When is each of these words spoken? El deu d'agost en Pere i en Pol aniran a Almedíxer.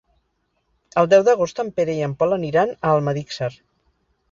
El 1.01 1.09
deu 1.11 1.25
d'agost 1.27 1.61
en 1.65 1.69
Pere 1.81 1.97
i 1.99 2.03
en 2.07 2.17
Pol 2.23 2.35
aniran 2.39 2.75
a 2.79 2.97
Almedíxer. 2.97 3.53